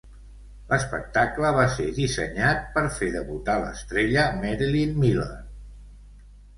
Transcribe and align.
L'espectacle 0.69 1.51
va 1.57 1.65
ser 1.75 1.85
dissenyat 1.99 2.65
per 2.79 2.85
fer 2.97 3.13
debutar 3.19 3.61
l'estrella 3.67 4.27
Marilyn 4.43 5.01
Miller. 5.07 5.33